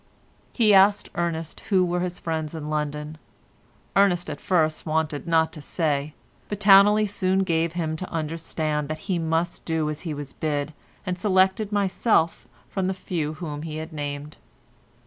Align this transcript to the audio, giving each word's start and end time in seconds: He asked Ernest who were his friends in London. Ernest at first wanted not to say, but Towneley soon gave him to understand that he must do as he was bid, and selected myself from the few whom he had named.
He 0.51 0.73
asked 0.73 1.11
Ernest 1.13 1.59
who 1.69 1.85
were 1.85 1.99
his 1.99 2.19
friends 2.19 2.55
in 2.55 2.71
London. 2.71 3.19
Ernest 3.95 4.31
at 4.31 4.41
first 4.41 4.83
wanted 4.83 5.27
not 5.27 5.53
to 5.53 5.61
say, 5.61 6.15
but 6.49 6.59
Towneley 6.59 7.05
soon 7.07 7.43
gave 7.43 7.73
him 7.73 7.95
to 7.97 8.09
understand 8.11 8.89
that 8.89 8.97
he 9.05 9.19
must 9.19 9.63
do 9.63 9.91
as 9.91 10.01
he 10.01 10.15
was 10.15 10.33
bid, 10.33 10.73
and 11.05 11.19
selected 11.19 11.71
myself 11.71 12.47
from 12.67 12.87
the 12.87 12.95
few 12.95 13.33
whom 13.33 13.61
he 13.61 13.75
had 13.77 13.93
named. 13.93 14.37